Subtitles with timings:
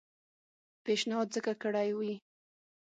[0.83, 2.13] پېشنهاد ځکه کړی وي.